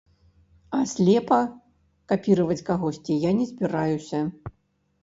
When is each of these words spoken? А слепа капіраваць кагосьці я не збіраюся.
А 0.77 0.79
слепа 0.93 1.39
капіраваць 2.13 2.61
кагосьці 2.71 3.21
я 3.29 3.39
не 3.43 3.51
збіраюся. 3.53 4.29